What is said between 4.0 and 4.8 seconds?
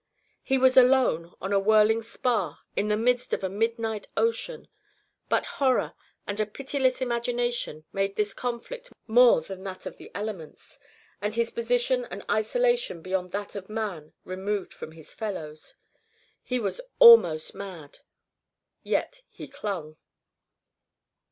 ocean,